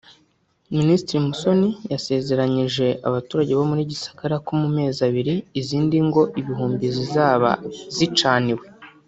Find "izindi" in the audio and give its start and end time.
5.59-5.97